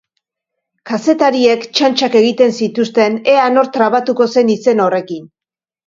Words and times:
Kazetariek 0.91 1.67
txantxak 1.77 2.17
egiten 2.23 2.57
zituzten 2.63 3.21
ea 3.37 3.47
nor 3.55 3.73
trabatuko 3.79 4.33
zen 4.35 4.55
izen 4.59 4.87
horrekin. 4.89 5.35